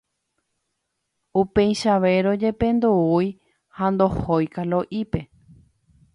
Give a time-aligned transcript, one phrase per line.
[1.41, 3.29] Upeichavérõ jepe ndoúi
[3.77, 5.21] ha ndohói Kalo'ípe.